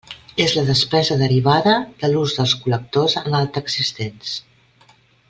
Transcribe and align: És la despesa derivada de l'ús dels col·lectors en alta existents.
És 0.43 0.53
la 0.59 0.63
despesa 0.69 1.17
derivada 1.19 1.75
de 2.05 2.09
l'ús 2.13 2.33
dels 2.39 2.57
col·lectors 2.65 3.17
en 3.25 3.39
alta 3.41 3.67
existents. 3.67 4.33